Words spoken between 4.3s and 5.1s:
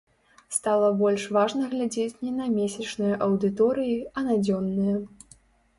на дзённыя.